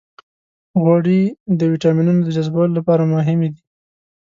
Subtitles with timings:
[0.81, 1.21] غوړې
[1.57, 3.61] د ویټامینونو د جذبولو لپاره مهمې دي.